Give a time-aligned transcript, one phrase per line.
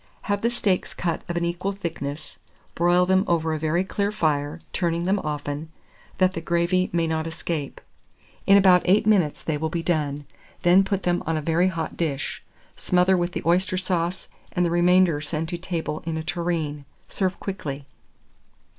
[0.23, 2.39] Have the steaks cut of an equal thickness,
[2.73, 5.69] broil them over a very clear fire, turning them often,
[6.17, 7.79] that the gravy may not escape.
[8.47, 10.25] In about 8 minutes they will be done,
[10.63, 12.41] then put them on a very hot dish;
[12.75, 16.85] smother with the oyster sauce, and the remainder send to table in a tureen.
[17.07, 17.85] Serve quickly.